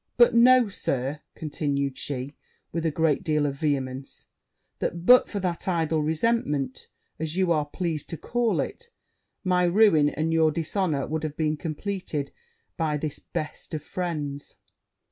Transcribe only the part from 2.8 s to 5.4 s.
a great deal of vehemence, 'that, but for